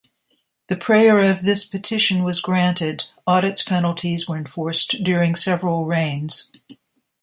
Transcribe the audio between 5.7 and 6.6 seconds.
reigns.